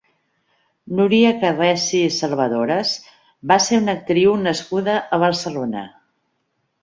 [0.99, 2.93] Nuria Carresi Salvadores
[3.51, 5.85] va ser una actriu nascuda a Barcelona.